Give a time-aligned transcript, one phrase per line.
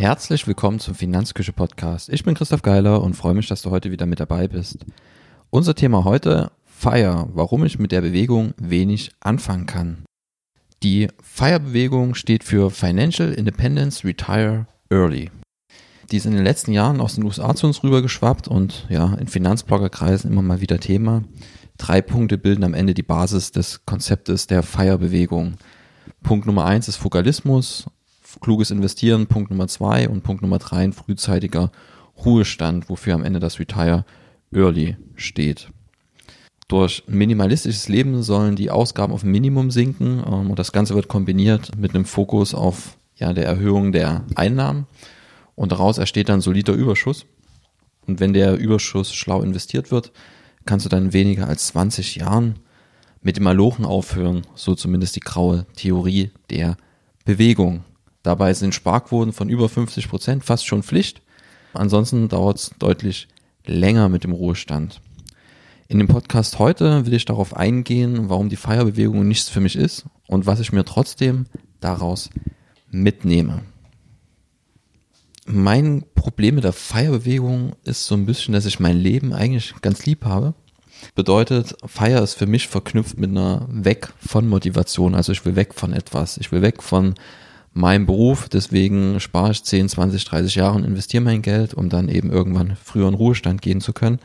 [0.00, 2.08] Herzlich willkommen zum Finanzküche Podcast.
[2.08, 4.78] Ich bin Christoph Geiler und freue mich, dass du heute wieder mit dabei bist.
[5.50, 10.04] Unser Thema heute FIRE, warum ich mit der Bewegung wenig anfangen kann.
[10.82, 15.30] Die FIRE-Bewegung steht für Financial Independence Retire Early.
[16.10, 19.28] Die ist in den letzten Jahren aus den USA zu uns rübergeschwappt und ja, in
[19.28, 21.24] Finanzbloggerkreisen immer mal wieder Thema.
[21.76, 25.58] Drei Punkte bilden am Ende die Basis des Konzeptes der FIRE-Bewegung.
[26.22, 27.84] Punkt Nummer eins ist Fokalismus,
[28.40, 31.70] kluges Investieren, Punkt Nummer zwei und Punkt Nummer drei ein frühzeitiger
[32.24, 34.04] Ruhestand, wofür am Ende das Retire
[34.52, 35.70] Early steht.
[36.68, 41.76] Durch minimalistisches Leben sollen die Ausgaben auf Minimum sinken ähm, und das Ganze wird kombiniert
[41.76, 44.86] mit einem Fokus auf ja, der Erhöhung der Einnahmen
[45.56, 47.26] und daraus entsteht dann solider Überschuss.
[48.06, 50.12] Und wenn der Überschuss schlau investiert wird,
[50.64, 52.60] kannst du dann weniger als 20 Jahren
[53.22, 56.76] mit dem Malochen aufhören, so zumindest die graue Theorie der
[57.24, 57.84] Bewegung.
[58.22, 61.22] Dabei sind Sparquoten von über 50 Prozent fast schon Pflicht.
[61.72, 63.28] Ansonsten dauert es deutlich
[63.64, 65.00] länger mit dem Ruhestand.
[65.88, 70.04] In dem Podcast heute will ich darauf eingehen, warum die Feierbewegung nichts für mich ist
[70.28, 71.46] und was ich mir trotzdem
[71.80, 72.30] daraus
[72.90, 73.62] mitnehme.
[75.46, 80.06] Mein Problem mit der Feierbewegung ist so ein bisschen, dass ich mein Leben eigentlich ganz
[80.06, 80.54] lieb habe.
[81.14, 85.14] Bedeutet, Feier ist für mich verknüpft mit einer Weg von Motivation.
[85.14, 86.36] Also ich will weg von etwas.
[86.36, 87.14] Ich will weg von
[87.72, 88.48] meinem Beruf.
[88.48, 92.76] Deswegen spare ich 10, 20, 30 Jahre und investiere mein Geld, um dann eben irgendwann
[92.82, 94.18] früher in Ruhestand gehen zu können.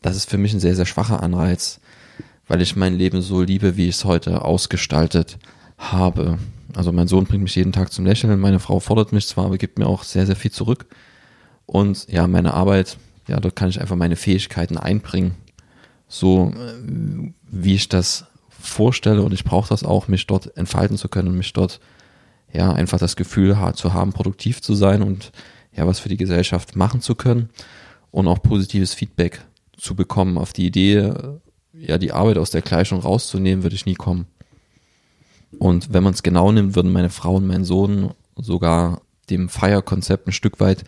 [0.00, 1.80] Das ist für mich ein sehr, sehr schwacher Anreiz,
[2.48, 5.38] weil ich mein Leben so liebe, wie ich es heute ausgestaltet
[5.78, 6.38] habe.
[6.74, 9.58] Also mein Sohn bringt mich jeden Tag zum Lächeln, meine Frau fordert mich zwar, aber
[9.58, 10.86] gibt mir auch sehr, sehr viel zurück.
[11.66, 12.96] Und ja, meine Arbeit,
[13.28, 15.34] ja, dort kann ich einfach meine Fähigkeiten einbringen.
[16.08, 21.08] So äh, wie ich das vorstelle und ich brauche das auch, mich dort entfalten zu
[21.08, 21.80] können und mich dort
[22.52, 25.32] ja einfach das Gefühl zu haben, produktiv zu sein und
[25.74, 27.48] ja was für die Gesellschaft machen zu können
[28.10, 29.42] und auch positives Feedback
[29.76, 30.38] zu bekommen.
[30.38, 31.12] Auf die Idee,
[31.72, 34.26] ja die Arbeit aus der Gleichung rauszunehmen, würde ich nie kommen.
[35.58, 40.26] Und wenn man es genau nimmt, würden meine Frau und mein Sohn sogar dem Fire-Konzept
[40.26, 40.84] ein Stück weit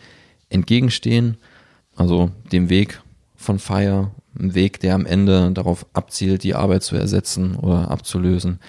[0.49, 1.37] entgegenstehen.
[1.95, 3.01] Also dem Weg
[3.35, 8.59] von Fire, ein Weg, der am Ende darauf abzielt, die Arbeit zu ersetzen oder abzulösen,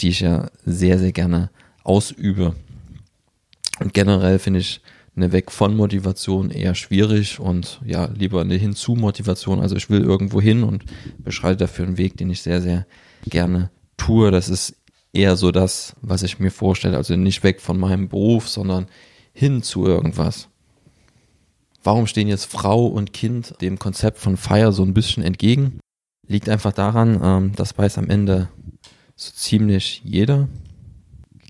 [0.00, 1.50] die ich ja sehr, sehr gerne
[1.88, 2.54] ausübe.
[3.80, 4.80] Und generell finde ich
[5.16, 9.60] eine Weg von Motivation eher schwierig und ja, lieber eine Hinzu-Motivation.
[9.60, 10.84] Also ich will irgendwo hin und
[11.18, 12.86] beschreite dafür einen Weg, den ich sehr, sehr
[13.26, 14.30] gerne tue.
[14.30, 14.76] Das ist
[15.12, 16.96] eher so das, was ich mir vorstelle.
[16.96, 18.86] Also nicht weg von meinem Beruf, sondern
[19.32, 20.48] hin zu irgendwas.
[21.82, 25.80] Warum stehen jetzt Frau und Kind dem Konzept von Fire so ein bisschen entgegen?
[26.26, 28.48] Liegt einfach daran, ähm, das weiß am Ende
[29.16, 30.48] so ziemlich jeder.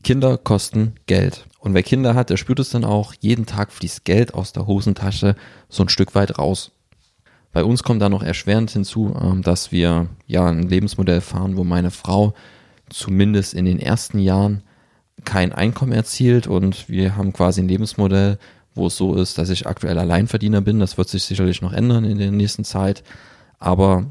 [0.03, 1.47] Kinder kosten Geld.
[1.61, 4.67] Und wer Kinder hat, der spürt es dann auch, jeden Tag fließt Geld aus der
[4.67, 5.35] Hosentasche
[5.69, 6.71] so ein Stück weit raus.
[7.53, 11.65] Bei uns kommt da noch erschwerend hinzu, ähm, dass wir ja ein Lebensmodell fahren, wo
[11.65, 12.35] meine Frau
[12.89, 14.63] zumindest in den ersten Jahren
[15.25, 18.39] kein Einkommen erzielt und wir haben quasi ein Lebensmodell,
[18.75, 20.79] wo es so ist, dass ich aktuell Alleinverdiener bin.
[20.79, 23.03] Das wird sich sicherlich noch ändern in der nächsten Zeit.
[23.59, 24.07] Aber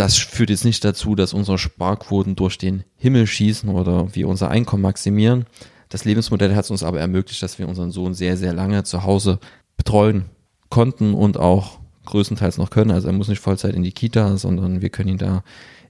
[0.00, 4.50] das führt jetzt nicht dazu, dass unsere Sparquoten durch den Himmel schießen oder wir unser
[4.50, 5.46] Einkommen maximieren.
[5.88, 9.04] Das Lebensmodell hat es uns aber ermöglicht, dass wir unseren Sohn sehr, sehr lange zu
[9.04, 9.40] Hause
[9.76, 10.26] betreuen
[10.68, 12.90] konnten und auch größtenteils noch können.
[12.90, 15.42] Also er muss nicht Vollzeit in die Kita, sondern wir können ihn da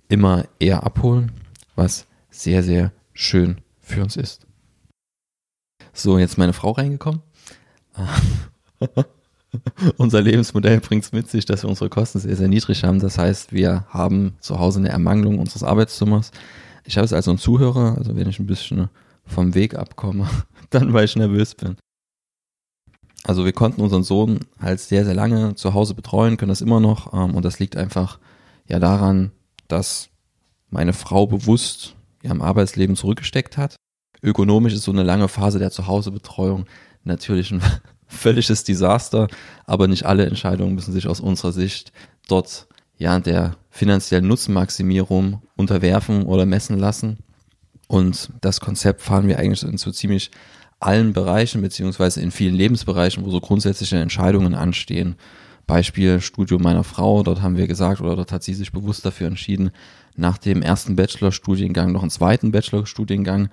[0.09, 1.33] immer eher abholen
[1.81, 4.47] was sehr, sehr schön für uns ist.
[5.93, 7.23] So, jetzt meine Frau reingekommen.
[9.97, 13.01] Unser Lebensmodell bringt es mit sich, dass wir unsere Kosten sehr, sehr niedrig haben.
[13.01, 16.31] Das heißt, wir haben zu Hause eine Ermangelung unseres Arbeitszimmers.
[16.85, 18.89] Ich habe es also einen Zuhörer, also wenn ich ein bisschen
[19.27, 20.29] vom Weg abkomme,
[20.71, 21.77] dann weil ich nervös bin.
[23.25, 26.81] Also wir konnten unseren Sohn halt sehr, sehr lange zu Hause betreuen, können das immer
[26.81, 27.13] noch.
[27.13, 28.19] Ähm, und das liegt einfach
[28.67, 29.33] ja daran,
[29.69, 30.09] dass
[30.71, 33.77] meine Frau bewusst ja, im Arbeitsleben zurückgesteckt hat.
[34.23, 36.67] Ökonomisch ist so eine lange Phase der Zuhausebetreuung
[37.05, 37.63] natürlich ein
[38.11, 39.29] völliges Desaster,
[39.67, 41.93] aber nicht alle Entscheidungen müssen sich aus unserer Sicht
[42.29, 42.67] dort
[42.99, 47.19] ja der finanziellen Nutzenmaximierung unterwerfen oder messen lassen.
[47.87, 50.31] Und das Konzept fahren wir eigentlich in so ziemlich
[50.81, 55.17] allen Bereichen, beziehungsweise in vielen Lebensbereichen, wo so grundsätzliche Entscheidungen anstehen.
[55.67, 59.29] Beispiel Studium meiner Frau, dort haben wir gesagt, oder dort hat sie sich bewusst dafür
[59.29, 59.71] entschieden,
[60.17, 63.51] nach dem ersten Bachelorstudiengang noch einen zweiten Bachelorstudiengang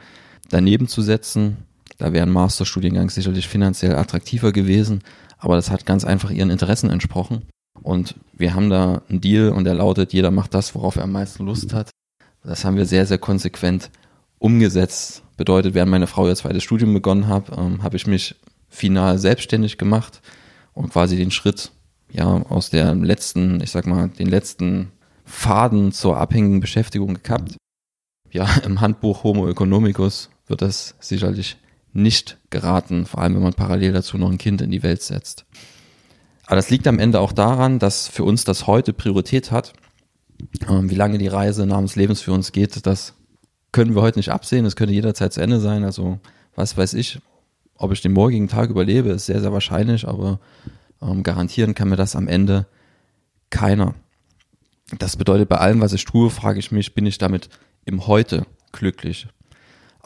[0.49, 1.57] daneben zu setzen.
[1.97, 5.03] Da wäre ein Masterstudiengang sicherlich finanziell attraktiver gewesen,
[5.37, 7.43] aber das hat ganz einfach ihren Interessen entsprochen.
[7.81, 11.11] Und wir haben da einen Deal und der lautet, jeder macht das, worauf er am
[11.11, 11.91] meisten Lust hat.
[12.43, 13.89] Das haben wir sehr, sehr konsequent
[14.39, 15.23] umgesetzt.
[15.37, 18.35] Bedeutet, während meine Frau ihr zweites Studium begonnen hat, ähm, habe ich mich
[18.69, 20.21] final selbstständig gemacht
[20.73, 21.71] und quasi den Schritt
[22.11, 24.91] ja aus der letzten, ich sag mal, den letzten
[25.25, 27.57] Faden zur abhängigen Beschäftigung gekappt.
[28.31, 31.57] Ja, im Handbuch Homo economicus wird das sicherlich
[31.97, 35.45] nicht geraten, vor allem wenn man parallel dazu noch ein Kind in die Welt setzt.
[36.45, 39.73] Aber das liegt am Ende auch daran, dass für uns das heute Priorität hat.
[40.69, 43.15] Ähm, wie lange die Reise namens Lebens für uns geht, das
[43.71, 44.65] können wir heute nicht absehen.
[44.65, 45.83] Es könnte jederzeit zu Ende sein.
[45.83, 46.19] Also
[46.55, 47.19] was weiß ich,
[47.75, 50.39] ob ich den morgigen Tag überlebe, ist sehr, sehr wahrscheinlich, aber
[51.01, 52.67] ähm, garantieren kann mir das am Ende
[53.49, 53.95] keiner.
[54.97, 57.49] Das bedeutet, bei allem, was ich tue, frage ich mich, bin ich damit
[57.85, 59.27] im Heute glücklich?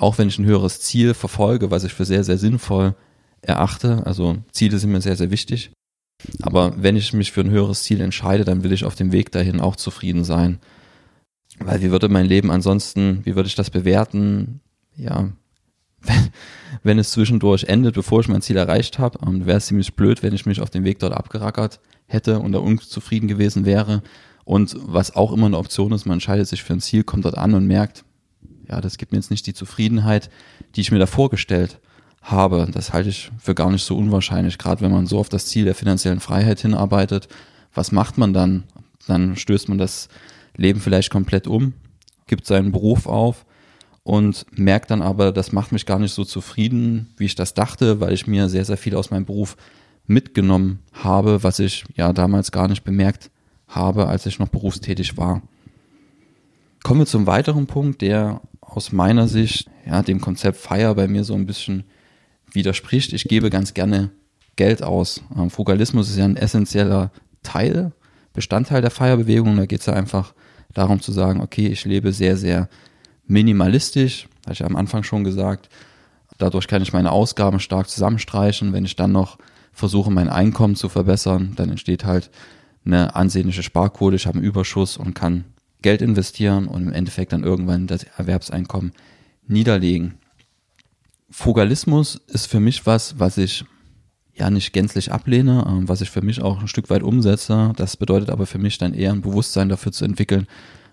[0.01, 2.95] Auch wenn ich ein höheres Ziel verfolge, was ich für sehr, sehr sinnvoll
[3.44, 5.69] erachte, also Ziele sind mir sehr, sehr wichtig.
[6.42, 9.31] Aber wenn ich mich für ein höheres Ziel entscheide, dann will ich auf dem Weg
[9.31, 10.57] dahin auch zufrieden sein.
[11.59, 14.62] Weil wie würde mein Leben ansonsten, wie würde ich das bewerten?
[14.95, 15.30] Ja,
[16.81, 20.24] wenn, es zwischendurch endet, bevor ich mein Ziel erreicht habe, ähm, wäre es ziemlich blöd,
[20.24, 24.01] wenn ich mich auf dem Weg dort abgerackert hätte und da unzufrieden gewesen wäre.
[24.45, 27.38] Und was auch immer eine Option ist, man entscheidet sich für ein Ziel, kommt dort
[27.38, 28.03] an und merkt,
[28.71, 30.29] ja, das gibt mir jetzt nicht die Zufriedenheit,
[30.75, 31.79] die ich mir da vorgestellt
[32.21, 32.68] habe.
[32.71, 35.65] Das halte ich für gar nicht so unwahrscheinlich, gerade wenn man so auf das Ziel
[35.65, 37.27] der finanziellen Freiheit hinarbeitet.
[37.73, 38.63] Was macht man dann?
[39.07, 40.07] Dann stößt man das
[40.56, 41.73] Leben vielleicht komplett um,
[42.27, 43.45] gibt seinen Beruf auf
[44.03, 48.00] und merkt dann aber, das macht mich gar nicht so zufrieden, wie ich das dachte,
[48.00, 49.57] weil ich mir sehr, sehr viel aus meinem Beruf
[50.07, 53.31] mitgenommen habe, was ich ja damals gar nicht bemerkt
[53.67, 55.41] habe, als ich noch berufstätig war.
[56.83, 58.41] Kommen wir zum weiteren Punkt, der
[58.71, 61.83] aus meiner Sicht ja dem Konzept Feier bei mir so ein bisschen
[62.51, 63.13] widerspricht.
[63.13, 64.12] Ich gebe ganz gerne
[64.56, 65.21] Geld aus.
[65.38, 67.12] Ähm, Frugalismus ist ja ein essentieller
[67.44, 67.91] Teil,
[68.33, 69.57] Bestandteil der Feierbewegung.
[69.57, 70.33] Da geht es ja einfach
[70.73, 72.69] darum zu sagen, okay, ich lebe sehr, sehr
[73.27, 75.69] minimalistisch, hatte ich ja am Anfang schon gesagt.
[76.38, 78.74] Dadurch kann ich meine Ausgaben stark zusammenstreichen.
[78.74, 79.38] Wenn ich dann noch
[79.74, 82.31] versuche, mein Einkommen zu verbessern, dann entsteht halt
[82.85, 84.15] eine ansehnliche Sparquote.
[84.15, 85.44] Ich habe einen Überschuss und kann
[85.81, 88.93] Geld investieren und im Endeffekt dann irgendwann das Erwerbseinkommen
[89.47, 90.15] niederlegen.
[91.29, 93.65] Frugalismus ist für mich was, was ich
[94.35, 97.73] ja nicht gänzlich ablehne, ähm, was ich für mich auch ein Stück weit umsetze.
[97.75, 100.47] Das bedeutet aber für mich dann eher ein Bewusstsein dafür zu entwickeln,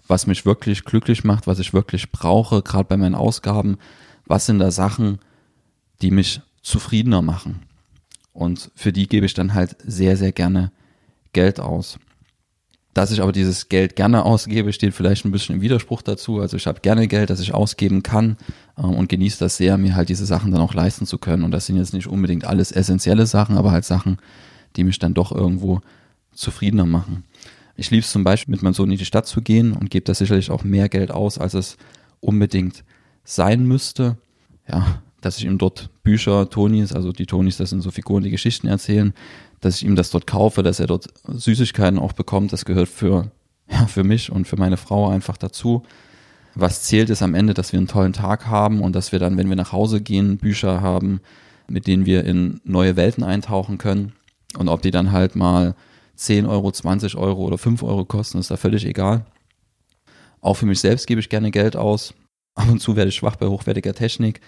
[0.06, 3.78] was mich wirklich glücklich macht, was ich wirklich brauche, gerade bei meinen Ausgaben.
[4.26, 5.18] Was sind da Sachen,
[6.02, 7.62] die mich zufriedener machen?
[8.32, 10.70] Und für die gebe ich dann halt sehr, sehr gerne
[11.32, 11.98] Geld aus.
[12.94, 16.40] Dass ich aber dieses Geld gerne ausgebe, steht vielleicht ein bisschen im Widerspruch dazu.
[16.40, 18.36] Also ich habe gerne Geld, das ich ausgeben kann
[18.76, 21.44] äh, und genieße das sehr, mir halt diese Sachen dann auch leisten zu können.
[21.44, 24.18] Und das sind jetzt nicht unbedingt alles essentielle Sachen, aber halt Sachen,
[24.76, 25.80] die mich dann doch irgendwo
[26.32, 27.24] zufriedener machen.
[27.76, 30.04] Ich liebe es zum Beispiel, mit meinem Sohn in die Stadt zu gehen und gebe
[30.04, 31.76] da sicherlich auch mehr Geld aus, als es
[32.20, 32.82] unbedingt
[33.22, 34.16] sein müsste.
[34.68, 38.30] Ja, dass ich ihm dort Bücher, Tonis, also die Tonis, das sind so Figuren, die
[38.30, 39.12] Geschichten erzählen,
[39.60, 43.30] dass ich ihm das dort kaufe, dass er dort Süßigkeiten auch bekommt, das gehört für,
[43.70, 45.82] ja, für mich und für meine Frau einfach dazu.
[46.54, 49.36] Was zählt ist am Ende, dass wir einen tollen Tag haben und dass wir dann,
[49.36, 51.20] wenn wir nach Hause gehen, Bücher haben,
[51.68, 54.12] mit denen wir in neue Welten eintauchen können.
[54.56, 55.74] Und ob die dann halt mal
[56.16, 59.26] 10 Euro, 20 Euro oder 5 Euro kosten, ist da völlig egal.
[60.40, 62.14] Auch für mich selbst gebe ich gerne Geld aus.
[62.54, 64.40] Ab und zu werde ich schwach bei hochwertiger Technik.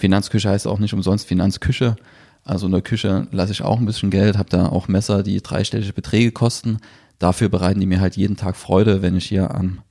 [0.00, 1.96] Finanzküche heißt auch nicht umsonst Finanzküche.
[2.42, 5.40] Also in der Küche lasse ich auch ein bisschen Geld, habe da auch Messer, die
[5.40, 6.78] dreistellige Beträge kosten.
[7.18, 9.82] Dafür bereiten die mir halt jeden Tag Freude, wenn ich hier am,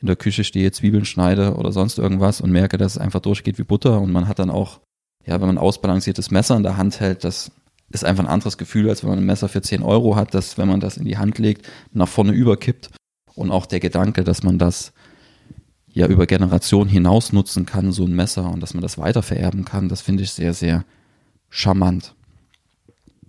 [0.00, 3.58] in der Küche stehe, Zwiebeln schneide oder sonst irgendwas und merke, dass es einfach durchgeht
[3.58, 4.00] wie Butter.
[4.00, 4.80] Und man hat dann auch,
[5.24, 7.50] ja, wenn man ein ausbalanciertes Messer in der Hand hält, das
[7.90, 10.58] ist einfach ein anderes Gefühl, als wenn man ein Messer für 10 Euro hat, dass
[10.58, 12.90] wenn man das in die Hand legt, nach vorne überkippt.
[13.34, 14.92] Und auch der Gedanke, dass man das
[15.94, 19.88] ja über Generationen hinaus nutzen kann, so ein Messer, und dass man das weitervererben kann,
[19.88, 20.84] das finde ich sehr, sehr
[21.48, 22.14] charmant.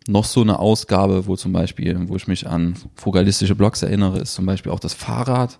[0.07, 4.34] Noch so eine Ausgabe, wo zum Beispiel, wo ich mich an frugalistische Blogs erinnere, ist
[4.34, 5.60] zum Beispiel auch das Fahrrad.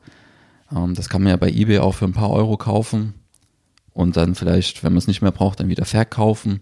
[0.76, 3.14] Ähm, das kann man ja bei eBay auch für ein paar Euro kaufen
[3.94, 6.62] und dann vielleicht, wenn man es nicht mehr braucht, dann wieder verkaufen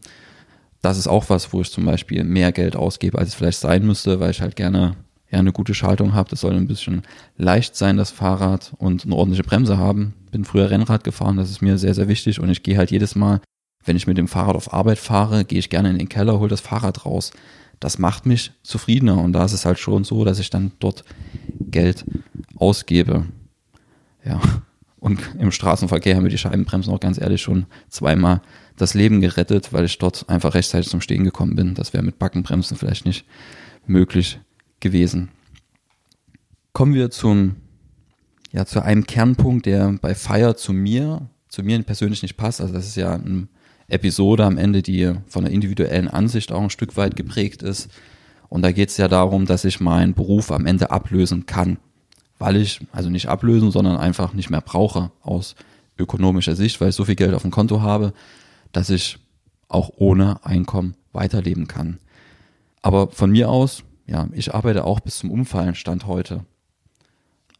[0.83, 3.85] das ist auch was, wo ich zum Beispiel mehr Geld ausgebe, als es vielleicht sein
[3.85, 4.97] müsste, weil ich halt gerne
[5.33, 6.29] ja, eine gute Schaltung habe.
[6.29, 7.01] Das soll ein bisschen
[7.37, 10.13] leicht sein, das Fahrrad und eine ordentliche Bremse haben.
[10.31, 13.15] Bin früher Rennrad gefahren, das ist mir sehr, sehr wichtig und ich gehe halt jedes
[13.15, 13.41] Mal,
[13.83, 16.49] wenn ich mit dem Fahrrad auf Arbeit fahre, gehe ich gerne in den Keller, hole
[16.49, 17.31] das Fahrrad raus.
[17.79, 21.03] Das macht mich zufriedener und da ist es halt schon so, dass ich dann dort
[21.59, 22.05] Geld
[22.55, 23.25] ausgebe.
[24.23, 24.39] Ja,
[24.99, 28.41] und im Straßenverkehr haben wir die Scheibenbremsen auch ganz ehrlich schon zweimal
[28.77, 31.73] das Leben gerettet, weil ich dort einfach rechtzeitig zum Stehen gekommen bin.
[31.73, 33.25] Das wäre mit Backenbremsen vielleicht nicht
[33.87, 34.39] möglich
[34.83, 35.29] gewesen.
[36.73, 37.55] Kommen wir zum,
[38.51, 42.61] ja, zu einem Kernpunkt, der bei Fire zu mir, zu mir persönlich nicht passt.
[42.61, 43.49] Also das ist ja ein
[43.87, 47.89] Episode am Ende, die von der individuellen Ansicht auch ein Stück weit geprägt ist.
[48.49, 51.77] Und da geht es ja darum, dass ich meinen Beruf am Ende ablösen kann,
[52.37, 55.55] weil ich, also nicht ablösen, sondern einfach nicht mehr brauche aus
[55.97, 58.13] ökonomischer Sicht, weil ich so viel Geld auf dem Konto habe,
[58.71, 59.17] dass ich
[59.67, 61.99] auch ohne Einkommen weiterleben kann.
[62.81, 66.45] Aber von mir aus, ja, ich arbeite auch bis zum Umfallen Stand heute.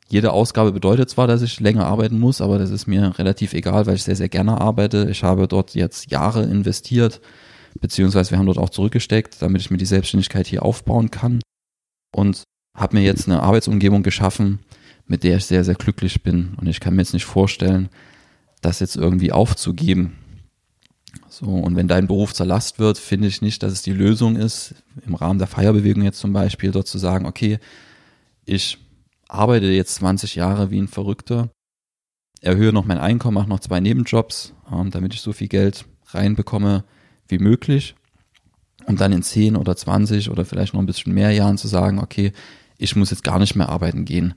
[0.09, 3.85] Jede Ausgabe bedeutet zwar, dass ich länger arbeiten muss, aber das ist mir relativ egal,
[3.85, 5.07] weil ich sehr, sehr gerne arbeite.
[5.09, 7.21] Ich habe dort jetzt Jahre investiert,
[7.79, 11.41] beziehungsweise wir haben dort auch zurückgesteckt, damit ich mir die Selbstständigkeit hier aufbauen kann
[12.13, 12.43] und
[12.77, 14.59] habe mir jetzt eine Arbeitsumgebung geschaffen,
[15.07, 17.89] mit der ich sehr, sehr glücklich bin und ich kann mir jetzt nicht vorstellen,
[18.61, 20.17] das jetzt irgendwie aufzugeben.
[21.33, 24.35] So, und wenn dein Beruf zur Last wird, finde ich nicht, dass es die Lösung
[24.35, 27.57] ist, im Rahmen der Feierbewegung jetzt zum Beispiel, dort zu sagen, okay,
[28.45, 28.77] ich
[29.29, 31.49] arbeite jetzt 20 Jahre wie ein Verrückter,
[32.41, 36.83] erhöhe noch mein Einkommen, mache noch zwei Nebenjobs, ähm, damit ich so viel Geld reinbekomme
[37.27, 37.95] wie möglich.
[38.85, 41.97] Und dann in 10 oder 20 oder vielleicht noch ein bisschen mehr Jahren zu sagen,
[41.97, 42.31] okay,
[42.77, 44.35] ich muss jetzt gar nicht mehr arbeiten gehen.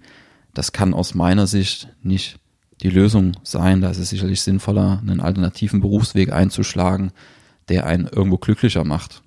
[0.54, 2.38] Das kann aus meiner Sicht nicht
[2.82, 3.80] die Lösung sein.
[3.80, 7.12] Da ist es sicherlich sinnvoller, einen alternativen Berufsweg einzuschlagen,
[7.68, 9.22] der einen irgendwo glücklicher macht.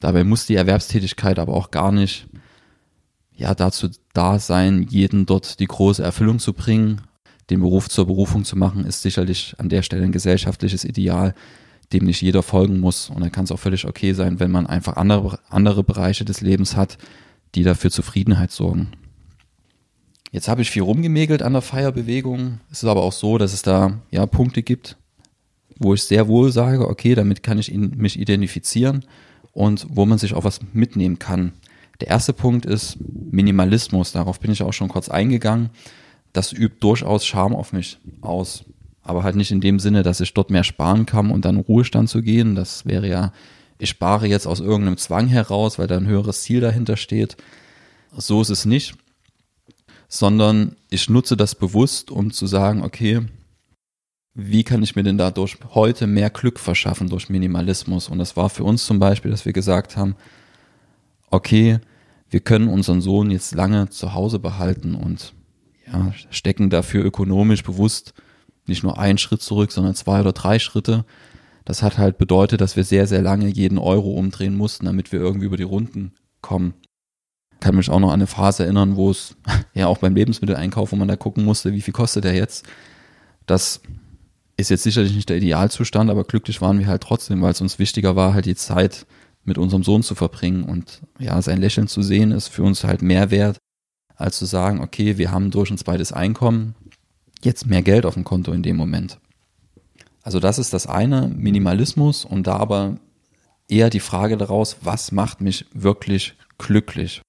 [0.00, 2.28] Dabei muss die Erwerbstätigkeit aber auch gar nicht
[3.36, 7.00] ja dazu da sein, jeden dort die große Erfüllung zu bringen.
[7.50, 11.34] Den Beruf zur Berufung zu machen, ist sicherlich an der Stelle ein gesellschaftliches Ideal,
[11.92, 13.10] dem nicht jeder folgen muss.
[13.10, 16.40] Und dann kann es auch völlig okay sein, wenn man einfach andere, andere Bereiche des
[16.40, 16.96] Lebens hat,
[17.54, 18.92] die dafür Zufriedenheit sorgen.
[20.34, 22.58] Jetzt habe ich viel rumgemägelt an der Feierbewegung.
[22.68, 24.96] Es ist aber auch so, dass es da ja Punkte gibt,
[25.78, 29.04] wo ich sehr wohl sage, okay, damit kann ich mich identifizieren
[29.52, 31.52] und wo man sich auch was mitnehmen kann.
[32.00, 32.98] Der erste Punkt ist
[33.30, 34.10] Minimalismus.
[34.10, 35.70] Darauf bin ich auch schon kurz eingegangen.
[36.32, 38.64] Das übt durchaus Charme auf mich aus.
[39.02, 41.62] Aber halt nicht in dem Sinne, dass ich dort mehr sparen kann und dann in
[41.62, 42.56] Ruhestand zu gehen.
[42.56, 43.32] Das wäre ja,
[43.78, 47.36] ich spare jetzt aus irgendeinem Zwang heraus, weil da ein höheres Ziel dahinter steht.
[48.16, 48.96] So ist es nicht.
[50.14, 53.22] Sondern ich nutze das bewusst, um zu sagen, okay,
[54.32, 58.08] wie kann ich mir denn dadurch heute mehr Glück verschaffen durch Minimalismus?
[58.08, 60.14] Und das war für uns zum Beispiel, dass wir gesagt haben,
[61.30, 61.80] okay,
[62.30, 65.34] wir können unseren Sohn jetzt lange zu Hause behalten und
[65.84, 68.14] ja, stecken dafür ökonomisch bewusst
[68.66, 71.04] nicht nur einen Schritt zurück, sondern zwei oder drei Schritte.
[71.64, 75.18] Das hat halt bedeutet, dass wir sehr, sehr lange jeden Euro umdrehen mussten, damit wir
[75.18, 76.74] irgendwie über die Runden kommen.
[77.64, 79.36] Kann mich auch noch an eine Phase erinnern, wo es
[79.72, 82.66] ja auch beim Lebensmitteleinkauf, wo man da gucken musste, wie viel kostet der jetzt.
[83.46, 83.80] Das
[84.58, 87.78] ist jetzt sicherlich nicht der Idealzustand, aber glücklich waren wir halt trotzdem, weil es uns
[87.78, 89.06] wichtiger war, halt die Zeit
[89.44, 93.00] mit unserem Sohn zu verbringen und ja, sein Lächeln zu sehen, ist für uns halt
[93.00, 93.56] mehr wert,
[94.14, 96.74] als zu sagen, okay, wir haben durch uns beides Einkommen,
[97.42, 99.18] jetzt mehr Geld auf dem Konto in dem Moment.
[100.22, 102.98] Also das ist das eine, Minimalismus und da aber
[103.68, 107.22] eher die Frage daraus, was macht mich wirklich glücklich?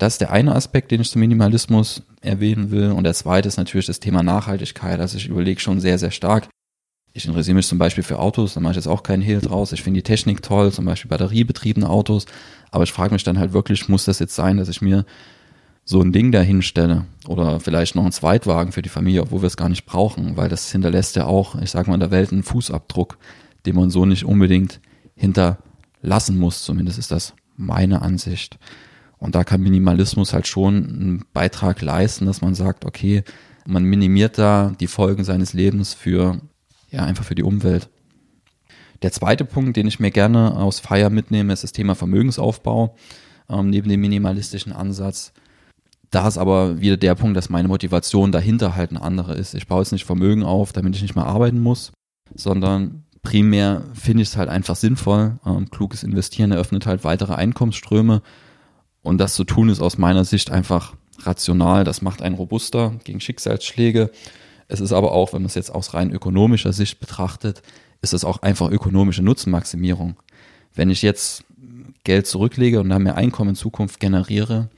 [0.00, 2.90] Das ist der eine Aspekt, den ich zum Minimalismus erwähnen will.
[2.90, 4.98] Und der zweite ist natürlich das Thema Nachhaltigkeit.
[4.98, 6.48] Also ich überlege schon sehr, sehr stark,
[7.12, 9.72] ich interessiere mich zum Beispiel für Autos, da mache ich jetzt auch keinen Hehl draus.
[9.72, 12.26] Ich finde die Technik toll, zum Beispiel batteriebetriebene Autos.
[12.70, 15.04] Aber ich frage mich dann halt wirklich, muss das jetzt sein, dass ich mir
[15.84, 19.48] so ein Ding dahin stelle oder vielleicht noch einen Zweitwagen für die Familie, obwohl wir
[19.48, 22.30] es gar nicht brauchen, weil das hinterlässt ja auch, ich sage mal, in der Welt
[22.30, 23.18] einen Fußabdruck,
[23.66, 24.80] den man so nicht unbedingt
[25.16, 26.62] hinterlassen muss.
[26.62, 28.56] Zumindest ist das meine Ansicht.
[29.20, 33.22] Und da kann Minimalismus halt schon einen Beitrag leisten, dass man sagt, okay,
[33.66, 36.40] man minimiert da die Folgen seines Lebens für
[36.90, 37.88] ja, einfach für die Umwelt.
[39.02, 42.96] Der zweite Punkt, den ich mir gerne aus Feier mitnehme, ist das Thema Vermögensaufbau,
[43.48, 45.32] ähm, neben dem minimalistischen Ansatz.
[46.10, 49.54] Da ist aber wieder der Punkt, dass meine Motivation dahinter halt eine andere ist.
[49.54, 51.92] Ich baue jetzt nicht Vermögen auf, damit ich nicht mehr arbeiten muss,
[52.34, 55.38] sondern primär finde ich es halt einfach sinnvoll.
[55.46, 58.22] Ähm, kluges Investieren eröffnet halt weitere Einkommensströme.
[59.02, 61.84] Und das zu tun ist aus meiner Sicht einfach rational.
[61.84, 64.10] Das macht einen robuster gegen Schicksalsschläge
[64.70, 67.60] es ist aber auch, wenn man es jetzt aus rein ökonomischer Sicht betrachtet,
[68.02, 70.14] ist es auch einfach ökonomische Nutzenmaximierung.
[70.74, 71.44] Wenn ich jetzt
[72.04, 74.70] Geld zurücklege und dann mehr Einkommen in Zukunft generiere,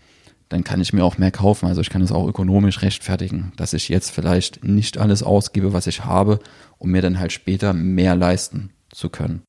[0.48, 1.66] dann kann ich mir auch mehr kaufen.
[1.66, 5.86] Also ich kann es auch ökonomisch rechtfertigen, dass ich jetzt vielleicht nicht alles ausgebe, was
[5.86, 6.40] ich habe,
[6.78, 9.42] um mir dann halt später mehr leisten zu können.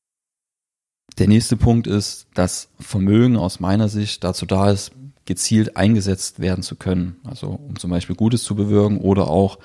[1.18, 4.92] Der nächste Punkt ist, dass Vermögen aus meiner Sicht dazu da ist,
[5.26, 7.16] gezielt eingesetzt werden zu können.
[7.24, 9.58] Also um zum Beispiel Gutes zu bewirken oder auch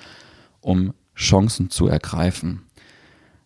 [0.60, 2.62] um Chancen zu ergreifen.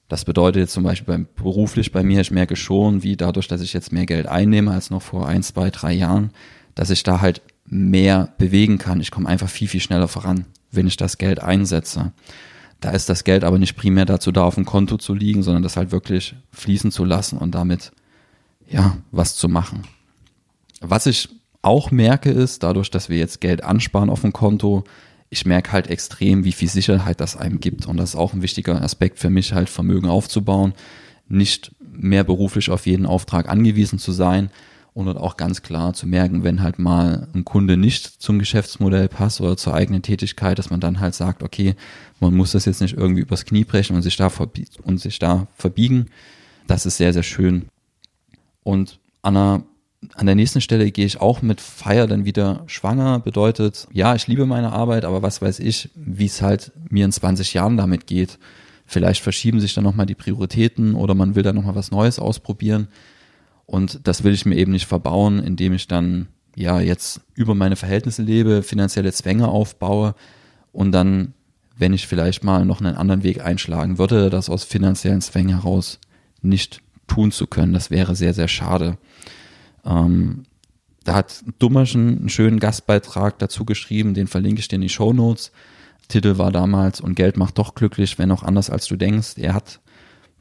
[0.08, 3.62] Das bedeutet jetzt zum Beispiel beim, beruflich bei mir, ich merke schon, wie dadurch, dass
[3.62, 6.30] ich jetzt mehr Geld einnehme als noch vor ein, zwei, drei Jahren,
[6.74, 9.00] dass ich da halt mehr bewegen kann.
[9.00, 12.12] Ich komme einfach viel, viel schneller voran, wenn ich das Geld einsetze.
[12.84, 15.62] Da ist das Geld aber nicht primär dazu da, auf dem Konto zu liegen, sondern
[15.62, 17.92] das halt wirklich fließen zu lassen und damit,
[18.68, 19.84] ja, was zu machen.
[20.82, 21.30] Was ich
[21.62, 24.84] auch merke ist, dadurch, dass wir jetzt Geld ansparen auf dem Konto,
[25.30, 27.86] ich merke halt extrem, wie viel Sicherheit das einem gibt.
[27.86, 30.74] Und das ist auch ein wichtiger Aspekt für mich, halt Vermögen aufzubauen,
[31.26, 34.50] nicht mehr beruflich auf jeden Auftrag angewiesen zu sein
[34.94, 39.40] und auch ganz klar zu merken, wenn halt mal ein Kunde nicht zum Geschäftsmodell passt
[39.40, 41.74] oder zur eigenen Tätigkeit, dass man dann halt sagt, okay,
[42.20, 44.30] man muss das jetzt nicht irgendwie übers Knie brechen und sich da,
[44.82, 46.06] und sich da verbiegen.
[46.68, 47.66] Das ist sehr, sehr schön.
[48.62, 49.64] Und an einer
[50.14, 53.20] an der nächsten Stelle gehe ich auch mit Feier dann wieder schwanger.
[53.20, 57.12] Bedeutet, ja, ich liebe meine Arbeit, aber was weiß ich, wie es halt mir in
[57.12, 58.38] 20 Jahren damit geht.
[58.86, 62.88] Vielleicht verschieben sich dann nochmal die Prioritäten oder man will dann nochmal was Neues ausprobieren.
[63.66, 67.76] Und das will ich mir eben nicht verbauen, indem ich dann ja jetzt über meine
[67.76, 70.14] Verhältnisse lebe, finanzielle Zwänge aufbaue
[70.72, 71.34] und dann,
[71.76, 75.98] wenn ich vielleicht mal noch einen anderen Weg einschlagen würde, das aus finanziellen Zwängen heraus
[76.42, 77.72] nicht tun zu können.
[77.72, 78.98] Das wäre sehr, sehr schade.
[79.84, 80.44] Ähm,
[81.04, 85.12] da hat Dummerschen einen schönen Gastbeitrag dazu geschrieben, den verlinke ich dir in die Show
[85.12, 85.52] Notes.
[86.08, 89.34] Titel war damals Und Geld macht doch glücklich, wenn auch anders als du denkst.
[89.36, 89.80] Er hat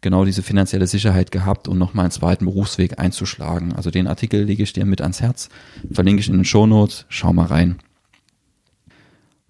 [0.03, 3.73] genau diese finanzielle Sicherheit gehabt, um nochmal einen zweiten Berufsweg einzuschlagen.
[3.73, 5.49] Also den Artikel lege ich dir mit ans Herz,
[5.91, 7.79] verlinke ich in den Show Notes, schau mal rein.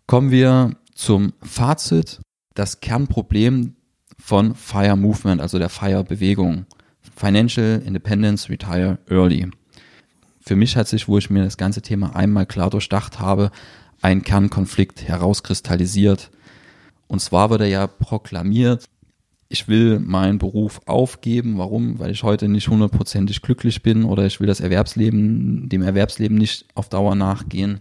[0.07, 2.21] Kommen wir zum Fazit.
[2.53, 3.75] Das Kernproblem
[4.17, 6.67] von Fire Movement, also der Fire Bewegung.
[7.15, 9.49] Financial Independence Retire Early
[10.45, 13.49] für mich hat sich, wo ich mir das ganze Thema einmal klar durchdacht habe,
[14.01, 16.31] ein Kernkonflikt herauskristallisiert.
[17.07, 18.85] Und zwar wurde ja proklamiert,
[19.53, 21.59] ich will meinen Beruf aufgeben.
[21.59, 21.99] Warum?
[21.99, 26.65] Weil ich heute nicht hundertprozentig glücklich bin oder ich will das Erwerbsleben, dem Erwerbsleben nicht
[26.73, 27.79] auf Dauer nachgehen.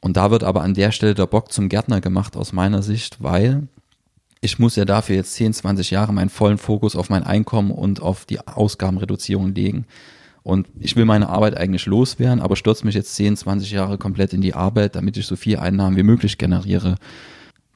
[0.00, 3.20] Und da wird aber an der Stelle der Bock zum Gärtner gemacht aus meiner Sicht,
[3.20, 3.66] weil
[4.40, 8.00] ich muss ja dafür jetzt 10, 20 Jahre meinen vollen Fokus auf mein Einkommen und
[8.00, 9.84] auf die Ausgabenreduzierung legen.
[10.44, 14.32] Und ich will meine Arbeit eigentlich loswerden, aber stürze mich jetzt 10, 20 Jahre komplett
[14.32, 16.94] in die Arbeit, damit ich so viel Einnahmen wie möglich generiere.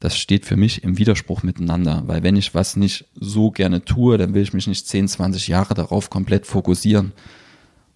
[0.02, 4.18] Das steht für mich im Widerspruch miteinander, weil wenn ich was nicht so gerne tue,
[4.18, 7.12] dann will ich mich nicht 10, 20 Jahre darauf komplett fokussieren,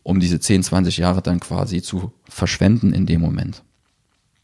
[0.05, 3.65] um diese 10, 20 Jahre dann quasi zu verschwenden in dem Moment.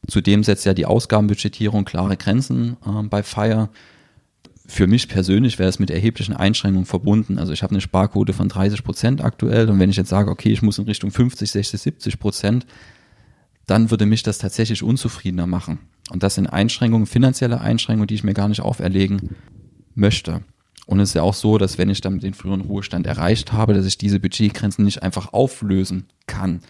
[0.08, 3.68] Zudem setzt ja die Ausgabenbudgetierung klare Grenzen äh, bei Fire
[4.66, 7.38] für mich persönlich wäre es mit erheblichen Einschränkungen verbunden.
[7.38, 10.50] Also ich habe eine Sparquote von 30 Prozent aktuell und wenn ich jetzt sage, okay,
[10.50, 12.66] ich muss in Richtung 50, 60, 70 Prozent,
[13.66, 15.78] dann würde mich das tatsächlich unzufriedener machen.
[16.10, 19.36] Und das sind Einschränkungen, finanzielle Einschränkungen, die ich mir gar nicht auferlegen
[19.94, 20.42] möchte.
[20.86, 23.72] Und es ist ja auch so, dass wenn ich dann den früheren Ruhestand erreicht habe,
[23.72, 26.60] dass ich diese Budgetgrenzen nicht einfach auflösen kann,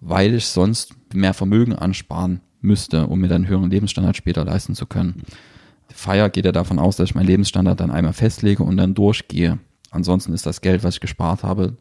[0.00, 4.74] weil ich sonst mehr Vermögen ansparen müsste, um mir dann einen höheren Lebensstandard später leisten
[4.74, 5.22] zu können.
[5.90, 9.58] Feier geht ja davon aus, dass ich meinen Lebensstandard dann einmal festlege und dann durchgehe.
[9.90, 11.76] Ansonsten ist das Geld, was ich gespart habe,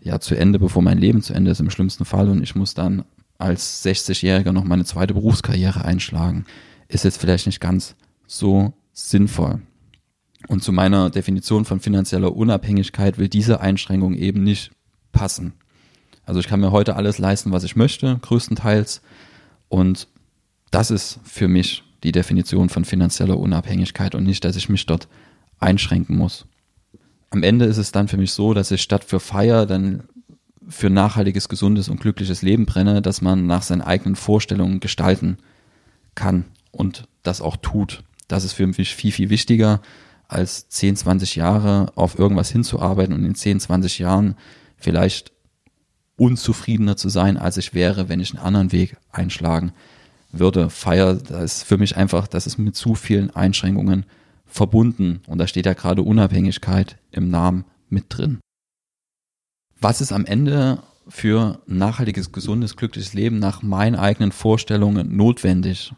[0.00, 2.74] ja zu Ende, bevor mein Leben zu Ende ist im schlimmsten Fall und ich muss
[2.74, 3.04] dann
[3.38, 6.46] als 60-Jähriger noch meine zweite Berufskarriere einschlagen.
[6.88, 7.96] Ist jetzt vielleicht nicht ganz
[8.26, 9.60] so sinnvoll.
[10.48, 14.70] Und zu meiner Definition von finanzieller Unabhängigkeit will diese Einschränkung eben nicht
[15.12, 15.54] passen.
[16.24, 19.00] Also ich kann mir heute alles leisten, was ich möchte, größtenteils.
[19.68, 20.08] Und
[20.70, 25.08] das ist für mich die Definition von finanzieller Unabhängigkeit und nicht, dass ich mich dort
[25.58, 26.46] einschränken muss.
[27.30, 30.04] Am Ende ist es dann für mich so, dass ich statt für Feier dann
[30.68, 35.38] für nachhaltiges, gesundes und glückliches Leben brenne, dass man nach seinen eigenen Vorstellungen gestalten
[36.14, 38.02] kann und das auch tut.
[38.28, 39.80] Das ist für mich viel, viel wichtiger,
[40.28, 44.34] als 10, 20 Jahre auf irgendwas hinzuarbeiten und in 10, 20 Jahren
[44.76, 45.32] vielleicht
[46.16, 49.72] unzufriedener zu sein, als ich wäre, wenn ich einen anderen Weg einschlagen
[50.32, 50.70] würde.
[50.70, 54.06] Fire, das ist für mich einfach, das ist mit zu vielen Einschränkungen
[54.46, 55.20] verbunden.
[55.26, 58.40] Und da steht ja gerade Unabhängigkeit im Namen mit drin.
[59.80, 65.92] Was ist am Ende für nachhaltiges, gesundes, glückliches Leben nach meinen eigenen Vorstellungen notwendig?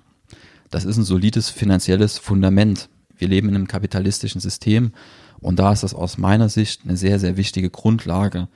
[0.71, 2.88] Das ist ein solides finanzielles Fundament.
[3.17, 4.93] Wir leben in einem kapitalistischen System
[5.41, 8.49] und da ist das aus meiner Sicht eine sehr, sehr wichtige Grundlage.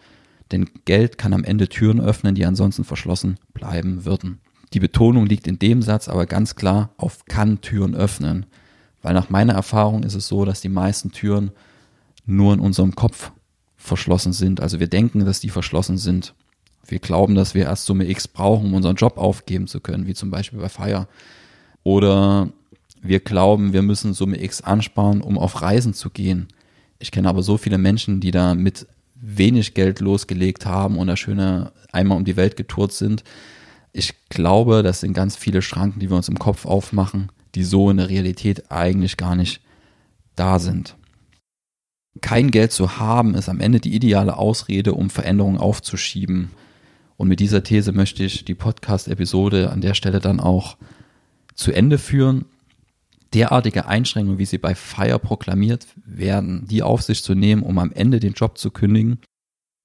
[0.51, 4.41] Denn Geld kann am Ende Türen öffnen, die ansonsten verschlossen bleiben würden.
[4.75, 8.47] Die Betonung liegt in dem Satz aber ganz klar auf kann Türen öffnen.
[9.03, 11.53] Weil nach meiner Erfahrung ist es so, dass die meisten Türen
[12.27, 13.33] nur in unserem Kopf
[13.83, 14.61] verschlossen sind.
[14.61, 16.35] Also wir denken, dass die verschlossen sind.
[16.87, 20.15] Wir glauben, dass wir erst Summe X brauchen, um unseren Job aufgeben zu können, wie
[20.15, 21.09] zum Beispiel bei Fire.
[21.83, 22.49] Oder
[23.03, 26.49] wir glauben, wir müssen Summe X ansparen, um auf Reisen zu gehen.
[26.99, 31.17] Ich kenne aber so viele Menschen, die da mit wenig Geld losgelegt haben und da
[31.17, 33.23] schöne einmal um die Welt getourt sind,
[33.93, 37.91] ich glaube, das sind ganz viele Schranken, die wir uns im Kopf aufmachen, die so
[37.91, 39.61] in der Realität eigentlich gar nicht
[40.35, 40.97] da sind.
[42.23, 46.51] Kein Geld zu haben ist am Ende die ideale Ausrede, um Veränderungen aufzuschieben.
[47.17, 50.79] Und mit dieser These möchte ich die Podcast-Episode an der Stelle dann auch
[51.55, 52.47] zu Ende führen.
[53.35, 57.93] Derartige Einschränkungen, wie sie bei Fire proklamiert werden, die auf sich zu nehmen, um am
[57.93, 59.19] Ende den Job zu kündigen,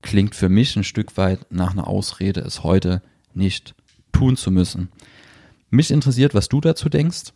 [0.01, 3.01] klingt für mich ein Stück weit nach einer Ausrede, es heute
[3.33, 3.73] nicht
[4.11, 4.89] tun zu müssen.
[5.69, 7.33] Mich interessiert, was du dazu denkst.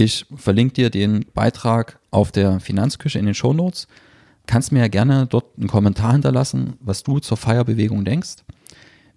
[0.00, 3.86] Ich verlinke dir den Beitrag auf der Finanzküche in den Show Notes.
[4.46, 8.36] Kannst mir ja gerne dort einen Kommentar hinterlassen, was du zur Feierbewegung denkst.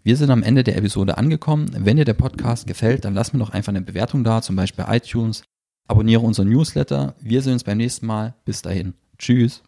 [0.04, 1.72] Wir sind am Ende der Episode angekommen.
[1.74, 4.84] Wenn dir der Podcast gefällt, dann lass mir doch einfach eine Bewertung da, zum Beispiel
[4.84, 5.44] bei iTunes.
[5.88, 7.16] Abonniere unseren Newsletter.
[7.22, 8.36] Wir sehen uns beim nächsten Mal.
[8.44, 8.94] Bis dahin.
[9.18, 9.64] Tschüss.